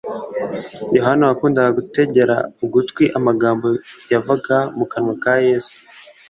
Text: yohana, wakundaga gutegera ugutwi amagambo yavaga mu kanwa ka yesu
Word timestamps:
yohana, 0.95 1.23
wakundaga 1.29 1.71
gutegera 1.79 2.35
ugutwi 2.65 3.03
amagambo 3.17 3.67
yavaga 4.11 4.57
mu 4.77 4.85
kanwa 4.91 5.13
ka 5.23 5.33
yesu 5.47 5.75